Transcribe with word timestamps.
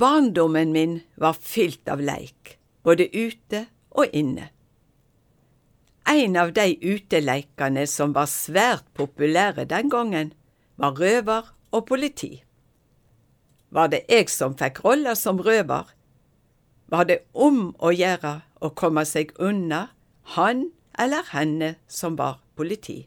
barndommen 0.00 0.72
min 0.72 1.00
var 1.20 1.36
fylt 1.36 1.88
av 1.88 2.00
leik, 2.00 2.56
både 2.82 3.06
ute 3.12 3.66
og 3.90 4.16
inne. 4.16 4.48
En 6.08 6.36
av 6.40 6.54
de 6.56 6.72
uteleikene 6.80 7.84
som 7.86 8.14
var 8.16 8.30
svært 8.30 8.86
populære 8.96 9.68
den 9.68 9.92
gangen, 9.92 10.32
var 10.80 10.96
røver 10.96 11.52
og 11.76 11.86
politi. 11.86 12.40
Var 13.70 13.92
det 13.92 14.06
jeg 14.08 14.30
som 14.32 14.56
fikk 14.58 14.80
rolla 14.84 15.14
som 15.14 15.38
røver, 15.38 15.92
var 16.90 17.06
det 17.06 17.20
om 17.32 17.70
å 17.78 17.92
gjøre 17.94 18.40
å 18.58 18.72
komme 18.74 19.04
seg 19.06 19.30
unna 19.38 19.90
han 20.34 20.70
eller 20.98 21.28
henne 21.30 21.74
som 21.86 22.16
var 22.18 22.40
politi. 22.58 23.04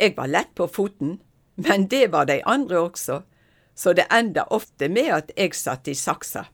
Jeg 0.00 0.14
var 0.16 0.30
lett 0.30 0.54
på 0.56 0.66
foten, 0.70 1.18
men 1.60 1.86
det 1.90 2.08
var 2.14 2.30
de 2.30 2.40
andre 2.46 2.80
også, 2.80 3.20
så 3.74 3.92
det 3.92 4.06
enda 4.10 4.46
ofte 4.54 4.88
med 4.88 5.10
at 5.12 5.32
jeg 5.36 5.54
satt 5.58 5.88
i 5.90 5.96
saksa. 5.98 6.46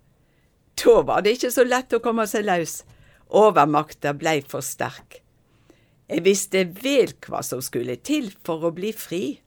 Da 0.80 1.00
var 1.04 1.22
det 1.24 1.36
ikke 1.36 1.52
så 1.52 1.64
lett 1.66 1.92
å 1.92 2.00
komme 2.02 2.26
seg 2.30 2.46
løs, 2.48 2.80
overmakta 3.28 4.14
blei 4.16 4.40
for 4.40 4.64
sterk. 4.64 5.20
Jeg 6.10 6.24
visste 6.26 6.64
vel 6.82 7.12
hva 7.26 7.42
som 7.46 7.60
skulle 7.62 8.00
til 8.02 8.32
for 8.46 8.64
å 8.66 8.74
bli 8.74 8.90
fri, 8.96 9.38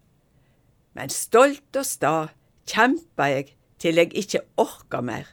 men 0.94 1.09
stolt 1.12 1.76
og 1.76 1.88
sta 1.90 2.13
kjempa 2.70 3.27
jeg 3.32 3.55
til 3.82 3.99
jeg 3.99 4.13
ikke 4.16 4.44
orka 4.62 5.02
mer. 5.04 5.26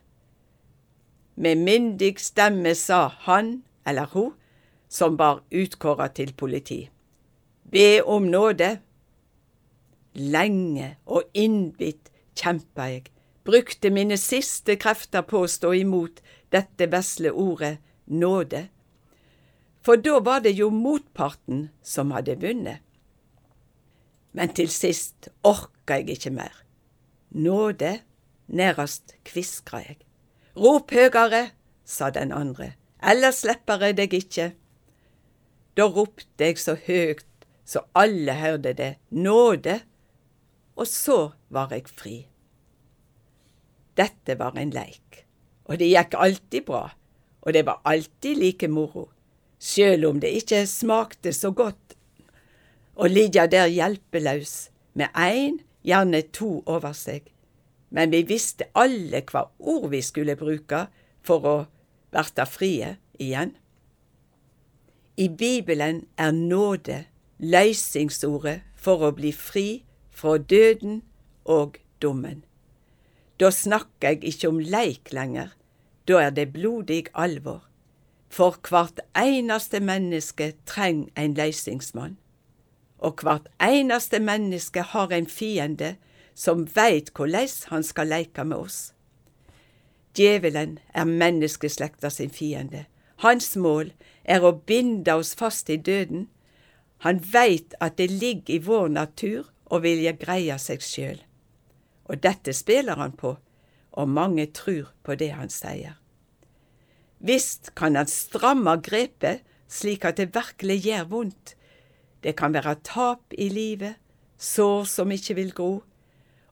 Med 1.37 1.61
myndig 1.61 2.17
stemme 2.21 2.73
sa 2.75 3.07
han 3.27 3.61
eller 3.87 4.11
hun 4.15 4.33
som 4.91 5.17
var 5.21 5.45
utkåra 5.55 6.09
til 6.13 6.33
politi. 6.35 6.89
Be 7.71 8.03
om 8.03 8.27
nåde. 8.27 8.81
Lenge 10.19 10.97
og 11.07 11.31
innbitt 11.39 12.11
kjempa 12.41 12.89
jeg, 12.91 13.11
brukte 13.45 13.91
mine 13.93 14.19
siste 14.21 14.77
krefter 14.81 15.25
på 15.27 15.45
å 15.45 15.51
stå 15.51 15.73
imot 15.81 16.21
dette 16.55 16.89
vesle 16.93 17.33
ordet 17.33 17.79
nåde, 18.07 18.67
for 19.81 20.01
da 20.01 20.19
var 20.25 20.43
det 20.45 20.53
jo 20.59 20.69
motparten 20.75 21.69
som 21.83 22.11
hadde 22.13 22.37
vunnet. 22.43 22.83
Men 24.37 24.53
til 24.55 24.69
sist 24.71 25.31
orka 25.47 25.97
jeg 25.99 26.19
ikke 26.19 26.33
mer. 26.35 26.53
Nåde, 27.33 27.95
nærast 28.47 29.17
kviskra 29.27 29.81
jeg. 29.87 30.03
Rop 30.59 30.93
høgare, 30.93 31.51
sa 31.85 32.11
den 32.15 32.35
andre, 32.37 32.75
ellers 33.01 33.41
slipper 33.43 33.87
jeg 33.87 33.97
deg 34.03 34.15
ikke. 34.21 34.51
Da 35.79 35.89
ropte 35.89 36.51
jeg 36.51 36.61
så 36.61 36.77
høgt 36.77 37.27
så 37.71 37.85
alle 37.95 38.35
hørte 38.35 38.73
det, 38.75 38.95
nåde, 39.11 39.81
og 40.77 40.87
så 40.87 41.31
var 41.55 41.71
jeg 41.71 41.87
fri. 41.87 42.17
Dette 43.99 44.37
var 44.39 44.57
en 44.59 44.73
leik, 44.75 45.25
og 45.67 45.81
det 45.81 45.91
gikk 45.91 46.15
alltid 46.15 46.67
bra, 46.69 46.85
og 47.41 47.55
det 47.57 47.65
var 47.67 47.81
alltid 47.89 48.39
like 48.39 48.69
moro, 48.69 49.09
sjøl 49.61 50.07
om 50.09 50.21
det 50.23 50.33
ikke 50.43 50.65
smakte 50.69 51.33
så 51.37 51.51
godt. 51.51 51.97
Å 53.01 53.09
ligge 53.09 53.47
der 53.51 53.71
hjelpeløs 53.71 54.71
med 54.99 55.09
én, 55.17 55.61
gjerne 55.83 56.23
to 56.37 56.61
over 56.67 56.93
seg, 56.97 57.31
men 57.91 58.13
vi 58.13 58.23
visste 58.29 58.69
alle 58.79 59.23
hva 59.27 59.49
ord 59.59 59.89
vi 59.95 60.03
skulle 60.05 60.39
bruke 60.39 60.87
for 61.27 61.47
å 61.49 61.57
verta 62.15 62.47
frie 62.47 62.97
igjen. 63.19 63.55
I 65.17 65.29
Bibelen 65.29 66.05
er 66.17 66.33
nåde 66.33 67.05
løysingsordet 67.41 68.61
for 68.77 69.05
å 69.05 69.15
bli 69.17 69.33
fri 69.37 69.83
fra 70.13 70.37
døden 70.39 71.03
og 71.45 71.81
dommen. 72.03 72.45
Da 73.41 73.51
snakker 73.51 74.09
jeg 74.09 74.25
ikke 74.25 74.49
om 74.49 74.59
leik 74.61 75.13
lenger, 75.17 75.55
da 76.09 76.21
er 76.27 76.31
det 76.31 76.53
blodig 76.53 77.07
alvor. 77.15 77.65
For 78.29 78.59
hvert 78.69 79.01
eneste 79.17 79.81
menneske 79.81 80.53
trenger 80.67 81.09
en 81.17 81.35
løysingsmann. 81.35 82.19
Og 82.99 83.25
hvert 83.25 83.49
eneste 83.63 84.21
menneske 84.21 84.83
har 84.83 85.11
en 85.11 85.27
fiende 85.27 85.97
som 86.35 86.67
veit 86.77 87.11
hvordan 87.17 87.49
han 87.73 87.83
skal 87.83 88.13
leke 88.13 88.45
med 88.45 88.57
oss. 88.57 88.93
Djevelen 90.15 90.79
er 90.95 91.05
menneskeslekta 91.05 92.11
sin 92.11 92.31
fiende. 92.31 92.85
Hans 93.17 93.57
mål 93.57 93.93
er 94.25 94.45
å 94.45 94.53
binde 94.67 95.15
oss 95.15 95.35
fast 95.35 95.71
i 95.71 95.77
døden. 95.77 96.29
Han 97.07 97.21
veit 97.33 97.75
at 97.81 97.97
det 97.99 98.11
ligger 98.11 98.55
i 98.55 98.63
vår 98.65 98.89
natur 98.89 99.49
å 99.71 99.81
vilje 99.81 100.13
greie 100.21 100.59
seg 100.59 100.85
sjøl. 100.85 101.21
Og 102.11 102.19
dette 102.23 102.53
spiller 102.57 102.99
han 102.99 103.15
på, 103.15 103.37
og 103.93 104.09
mange 104.09 104.49
trur 104.55 104.91
på 105.07 105.15
det 105.19 105.31
han 105.35 105.51
sier. 105.53 105.95
Visst 107.21 107.75
kan 107.79 107.99
han 107.99 108.09
stramme 108.11 108.79
grepet 108.83 109.45
slik 109.71 110.05
at 110.09 110.19
det 110.19 110.33
virkelig 110.35 110.81
gjør 110.87 111.07
vondt. 111.13 111.55
Det 112.25 112.35
kan 112.37 112.55
være 112.55 112.81
tap 112.85 113.37
i 113.39 113.49
livet, 113.49 113.95
sår 114.41 114.85
som 114.89 115.13
ikke 115.15 115.37
vil 115.39 115.55
gro, 115.55 115.73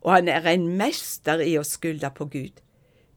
og 0.00 0.12
han 0.14 0.28
er 0.28 0.46
en 0.46 0.68
mester 0.78 1.42
i 1.42 1.56
å 1.58 1.66
skylde 1.66 2.10
på 2.14 2.28
Gud. 2.30 2.60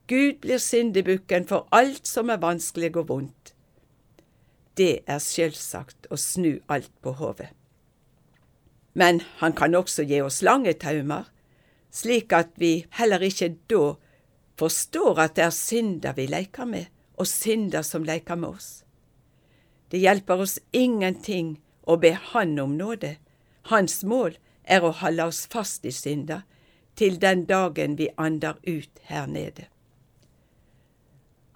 Gud 0.09 0.41
blir 0.44 0.59
syndebukken 0.59 1.46
for 1.47 1.68
alt 1.72 2.07
som 2.07 2.31
er 2.34 2.41
vanskelig 2.41 2.96
og 2.97 3.12
vondt. 3.12 3.53
Det 4.75 5.03
er 5.07 5.19
selvsagt 5.24 6.09
å 6.09 6.18
snu 6.19 6.57
alt 6.72 6.91
på 7.03 7.13
hodet. 7.19 7.51
Men 8.94 9.22
han 9.40 9.53
kan 9.56 9.75
også 9.75 10.03
gi 10.07 10.19
oss 10.24 10.41
lange 10.44 10.74
taumer, 10.74 11.30
slik 11.91 12.34
at 12.34 12.53
vi 12.56 12.85
heller 12.97 13.24
ikke 13.24 13.53
da 13.69 13.96
forstår 14.59 15.19
at 15.19 15.35
det 15.35 15.46
er 15.47 15.56
synder 15.56 16.13
vi 16.16 16.28
leker 16.29 16.66
med, 16.66 16.85
og 17.18 17.28
synder 17.28 17.81
som 17.81 18.03
leker 18.03 18.35
med 18.35 18.56
oss. 18.56 18.69
Det 19.91 20.00
hjelper 20.00 20.41
oss 20.46 20.59
ingenting 20.72 21.59
å 21.84 21.97
be 22.00 22.13
Han 22.31 22.59
om 22.59 22.78
nåde. 22.78 23.18
Hans 23.69 24.03
mål 24.03 24.38
er 24.63 24.84
å 24.84 24.94
holde 25.01 25.25
oss 25.28 25.46
fast 25.51 25.85
i 25.85 25.91
synda 25.91 26.41
til 26.96 27.19
den 27.19 27.46
dagen 27.46 27.97
vi 27.97 28.09
ander 28.18 28.56
ut 28.63 29.01
her 29.09 29.25
nede. 29.28 29.68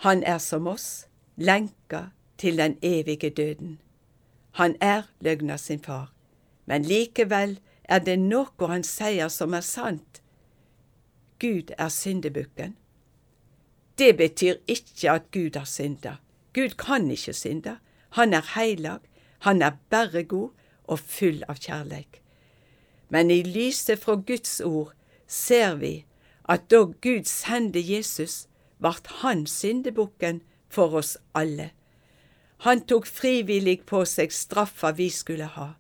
Han 0.04 0.24
er 0.24 0.38
som 0.38 0.68
oss, 0.68 1.08
lenka 1.38 2.10
til 2.38 2.58
den 2.58 2.78
evige 2.82 3.30
døden. 3.30 3.80
Han 4.52 4.76
er 4.82 5.08
løgna 5.20 5.58
sin 5.58 5.80
far, 5.80 6.12
men 6.66 6.84
likevel 6.84 7.60
er 7.84 8.00
det 8.00 8.18
noe 8.20 8.68
han 8.68 8.84
sier 8.84 9.30
som 9.30 9.54
er 9.54 9.66
sant. 9.66 10.22
Gud 11.40 11.72
er 11.78 11.90
syndebukken. 11.90 12.76
Det 13.98 14.18
betyr 14.18 14.56
ikke 14.68 15.12
at 15.12 15.32
Gud 15.32 15.58
har 15.58 15.66
synda. 15.66 16.16
Gud 16.54 16.70
kan 16.70 17.12
ikke 17.12 17.34
synde. 17.34 17.78
Han 18.10 18.34
er 18.34 18.60
heilag, 18.60 19.00
han 19.40 19.62
er 19.62 19.72
bare 19.90 20.24
god 20.24 20.50
og 20.84 21.00
full 21.00 21.44
av 21.48 21.60
kjærleik. 21.60 22.22
Men 23.10 23.32
i 23.32 23.44
lyset 23.44 24.00
fra 24.00 24.16
Guds 24.16 24.62
ord 24.62 24.94
ser 25.28 25.76
vi 25.76 26.06
at 26.50 26.70
da 26.72 26.84
Gud 26.86 27.26
sendte 27.26 27.82
Jesus, 27.84 28.48
vart 28.80 29.08
han 29.22 29.46
syndebukken 29.48 30.42
for 30.70 30.96
oss 30.96 31.18
alle. 31.34 31.72
Han 32.58 32.82
tok 32.88 33.08
frivillig 33.08 33.82
på 33.86 34.06
seg 34.06 34.32
straffa 34.32 34.92
vi 34.96 35.10
skulle 35.10 35.50
ha. 35.58 35.74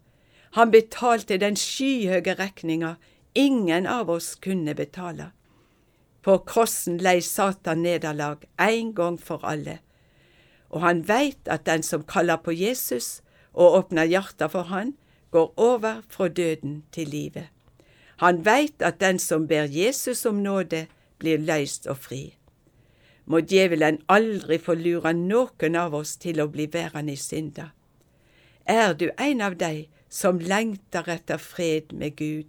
Han 0.55 0.71
betalte 0.71 1.37
den 1.37 1.55
skyhøye 1.59 2.35
regninga 2.39 2.95
ingen 3.35 3.87
av 3.87 4.09
oss 4.09 4.35
kunne 4.35 4.75
betale. 4.75 5.31
På 6.25 6.39
krossen 6.41 6.97
lei 6.97 7.19
Satan 7.21 7.83
nederlag 7.85 8.47
ein 8.57 8.93
gang 8.97 9.19
for 9.21 9.45
alle, 9.45 9.79
og 10.73 10.81
han 10.81 11.03
veit 11.07 11.45
at 11.45 11.67
den 11.69 11.83
som 11.85 12.03
kaller 12.03 12.41
på 12.41 12.51
Jesus 12.51 13.21
og 13.53 13.77
åpner 13.79 14.09
hjarta 14.09 14.49
for 14.49 14.71
han, 14.71 14.95
går 15.31 15.53
over 15.57 16.01
fra 16.09 16.27
døden 16.27 16.81
til 16.91 17.11
livet. 17.13 17.51
Han 18.17 18.41
veit 18.45 18.81
at 18.81 18.99
den 18.99 19.19
som 19.19 19.45
ber 19.47 19.69
Jesus 19.69 20.25
om 20.25 20.41
nåde, 20.41 20.87
blir 21.19 21.37
løyst 21.37 21.87
og 21.87 21.97
fri 21.97 22.23
må 23.25 23.41
djevelen 23.41 23.99
aldri 24.11 24.57
få 24.61 24.75
lure 24.77 25.13
noen 25.17 25.77
av 25.79 25.95
oss 25.97 26.15
til 26.21 26.41
å 26.41 26.49
bli 26.51 26.67
værende 26.71 27.15
i 27.15 27.19
synda. 27.19 27.71
Er 28.65 28.93
du 28.93 29.09
en 29.21 29.41
av 29.45 29.57
dei 29.57 29.87
som 30.09 30.39
lengter 30.39 31.09
etter 31.11 31.41
fred 31.41 31.93
med 31.93 32.15
Gud, 32.17 32.45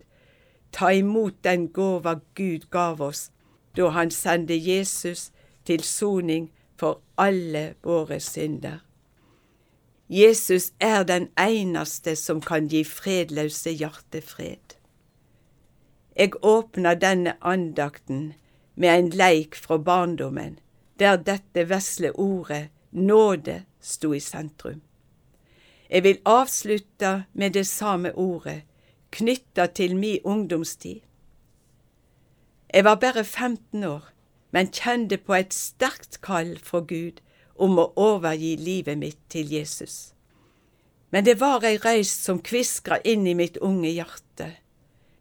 ta 0.73 0.93
imot 0.93 1.41
den 1.45 1.69
gåva 1.73 2.21
Gud 2.37 2.69
gav 2.71 3.01
oss 3.03 3.31
da 3.77 3.89
Han 3.89 4.11
sendte 4.11 4.57
Jesus 4.57 5.31
til 5.65 5.83
soning 5.83 6.51
for 6.77 7.01
alle 7.19 7.75
våre 7.83 8.21
synder. 8.21 8.79
Jesus 10.09 10.73
er 10.81 11.03
den 11.03 11.29
eneste 11.39 12.17
som 12.17 12.41
kan 12.41 12.69
gi 12.69 12.85
fredløse 12.85 13.71
hjertefred. 13.71 14.77
Jeg 16.17 16.33
åpner 16.43 16.95
denne 16.95 17.35
andakten 17.41 18.35
med 18.75 18.99
en 18.99 19.11
leik 19.11 19.55
fra 19.55 19.77
barndommen 19.77 20.59
der 20.99 21.17
dette 21.17 21.69
vesle 21.69 22.13
ordet 22.13 22.69
nåde 22.91 23.65
sto 23.81 24.13
i 24.13 24.21
sentrum. 24.21 24.81
Jeg 25.91 26.03
vil 26.03 26.19
avslutte 26.25 27.25
med 27.33 27.51
det 27.51 27.67
samme 27.67 28.15
ordet, 28.15 28.63
knytta 29.11 29.67
til 29.67 29.97
mi 29.97 30.19
ungdomstid. 30.25 31.01
Jeg 32.77 32.85
var 32.85 32.95
bare 32.95 33.25
15 33.25 33.85
år, 33.85 34.03
men 34.53 34.69
kjente 34.69 35.17
på 35.17 35.33
et 35.33 35.55
sterkt 35.57 36.19
kall 36.21 36.59
fra 36.61 36.83
Gud 36.85 37.23
om 37.57 37.79
å 37.81 37.87
overgi 37.97 38.51
livet 38.61 39.01
mitt 39.01 39.23
til 39.33 39.49
Jesus. 39.49 40.13
Men 41.09 41.25
det 41.25 41.39
var 41.41 41.65
ei 41.65 41.79
reis 41.81 42.13
som 42.13 42.43
kviskra 42.45 42.99
inn 43.01 43.25
i 43.25 43.33
mitt 43.33 43.57
unge 43.65 43.95
hjerte. 43.95 44.51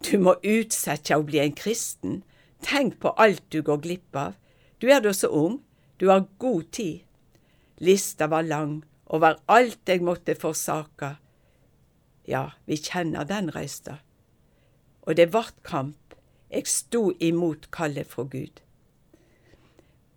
Du 0.04 0.19
må 0.19 0.36
utsette 0.44 1.16
å 1.16 1.24
bli 1.24 1.40
en 1.46 1.56
kristen. 1.56 2.25
Tenk 2.60 3.00
på 3.00 3.16
alt 3.16 3.48
du 3.56 3.62
går 3.63 3.80
glipp 3.88 4.19
av. 4.19 4.36
Du 4.84 4.92
er 4.92 5.00
da 5.00 5.16
så 5.16 5.31
ung, 5.31 5.62
du 5.96 6.10
har 6.12 6.28
god 6.44 6.68
tid. 6.75 7.06
Lista 7.80 8.28
var 8.28 8.44
lang 8.44 8.81
over 9.07 9.40
alt 9.48 9.88
jeg 9.88 10.04
måtte 10.04 10.36
forsake. 10.36 11.16
Ja, 12.28 12.50
vi 12.68 12.84
kjenner 12.84 13.24
den 13.24 13.48
røysta. 13.56 14.02
Og 15.07 15.16
det 15.16 15.31
vart 15.31 15.63
kamp. 15.63 16.02
Jeg 16.56 16.69
sto 16.72 17.10
imot 17.19 17.68
kallet 17.72 18.07
fra 18.07 18.24
Gud. 18.24 18.62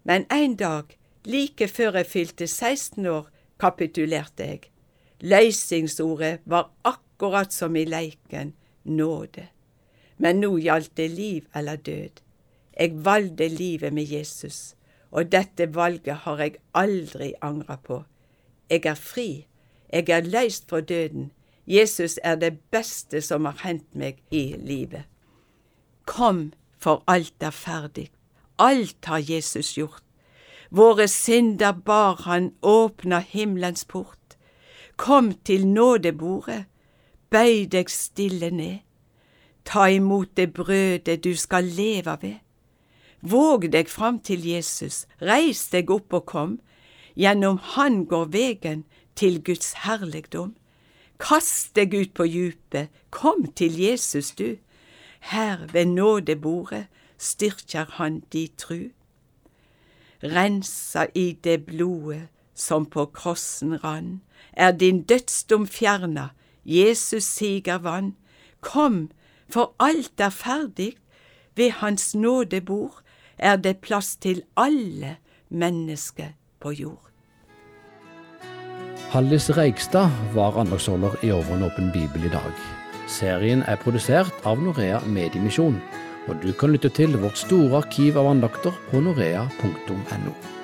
Men 0.07 0.27
en 0.31 0.55
dag, 0.57 0.95
like 1.25 1.67
før 1.69 1.97
jeg 1.99 2.07
fylte 2.07 2.47
16 2.47 3.07
år, 3.07 3.27
kapitulerte 3.59 4.47
jeg. 4.47 4.61
Løsningsordet 5.21 6.41
var 6.45 6.71
akkurat 6.85 7.53
som 7.53 7.77
i 7.77 7.85
leiken 7.85 8.55
nåde. 8.85 9.49
Men 10.19 10.39
nå 10.41 10.53
gjaldt 10.63 10.95
det 10.97 11.11
liv 11.11 11.51
eller 11.55 11.77
død. 11.77 12.23
Jeg 12.79 13.05
valgte 13.05 13.49
livet 13.49 13.93
med 13.93 14.07
Jesus, 14.07 14.77
og 15.11 15.33
dette 15.33 15.75
valget 15.75 16.23
har 16.23 16.39
jeg 16.39 16.57
aldri 16.75 17.33
angra 17.43 17.77
på. 17.83 18.05
Jeg 18.71 18.87
er 18.87 18.95
fri, 18.95 19.47
jeg 19.93 20.09
er 20.09 20.23
løst 20.23 20.69
fra 20.71 20.81
døden. 20.81 21.33
Jesus 21.67 22.21
er 22.23 22.35
det 22.35 22.61
beste 22.71 23.21
som 23.21 23.45
har 23.45 23.59
hendt 23.65 23.95
meg 23.95 24.23
i 24.31 24.55
livet. 24.59 25.03
Kom, 26.09 26.53
for 26.81 27.03
alt 27.07 27.37
er 27.45 27.53
ferdig. 27.53 28.09
Alt 28.59 29.05
har 29.05 29.21
Jesus 29.21 29.75
gjort. 29.77 30.03
Våre 30.71 31.09
synder 31.09 31.73
bar 31.73 32.23
han 32.25 32.53
åpna 32.63 33.19
himmelens 33.21 33.85
port. 33.85 34.37
Kom 34.97 35.33
til 35.45 35.67
nådebordet, 35.67 36.65
bøy 37.31 37.69
deg 37.71 37.91
stille 37.93 38.51
ned. 38.51 38.79
Ta 39.65 39.89
imot 39.93 40.33
det 40.37 40.53
brødet 40.57 41.25
du 41.25 41.35
skal 41.37 41.65
leve 41.65 42.17
ved. 42.23 42.39
Våg 43.21 43.69
deg 43.73 43.89
fram 43.89 44.19
til 44.19 44.47
Jesus, 44.47 45.07
reis 45.21 45.67
deg 45.69 45.91
opp 45.91 46.13
og 46.13 46.27
kom, 46.27 46.55
gjennom 47.17 47.59
Han 47.75 48.05
går 48.07 48.33
vegen 48.33 48.85
til 49.15 49.43
Guds 49.45 49.73
herligdom. 49.85 50.55
Kast 51.19 51.75
deg 51.77 51.95
ut 51.95 52.15
på 52.15 52.25
djupet, 52.25 52.89
kom 53.11 53.45
til 53.53 53.77
Jesus 53.81 54.31
du. 54.39 54.57
Her 55.21 55.67
ved 55.73 55.85
nådebordet 55.85 56.87
styrker 57.19 57.85
Han 57.91 58.21
di 58.33 58.53
tru. 58.57 58.79
Rensa 60.23 61.07
i 61.15 61.39
det 61.45 61.67
blodet 61.67 62.29
som 62.55 62.87
på 62.87 63.07
krossen 63.07 63.85
rann, 63.85 64.21
er 64.53 64.73
din 64.73 65.03
dødsdom 65.03 65.67
fjerna, 65.67 66.29
Jesus 66.65 67.23
siger 67.23 67.79
vann. 67.79 68.17
Kom, 68.61 69.11
for 69.49 69.75
alt 69.81 70.21
er 70.21 70.31
ferdig, 70.31 70.93
ved 71.57 71.71
Hans 71.71 72.15
nådebord 72.15 73.03
er 73.39 73.57
det 73.57 73.79
plass 73.79 74.17
til 74.17 74.43
alle 74.57 75.17
mennesker 75.49 76.27
på 76.61 76.71
jord. 76.71 77.09
Hallis 79.11 79.57
Reigstad 79.57 80.11
var 80.35 80.57
andagsholder 80.57 81.25
i 81.25 81.31
Over 81.31 81.71
bibel 81.93 82.25
i 82.25 82.29
dag. 82.29 82.88
Serien 83.09 83.65
er 83.65 83.81
produsert 83.81 84.45
av 84.49 84.61
Norea 84.63 85.01
Mediemisjon, 85.09 85.81
og 86.29 86.45
du 86.45 86.53
kan 86.53 86.75
lytte 86.75 86.93
til 86.93 87.17
vårt 87.23 87.41
store 87.41 87.81
arkiv 87.81 88.21
av 88.21 88.29
andakter 88.35 88.77
på 88.91 89.01
norea.no. 89.01 90.58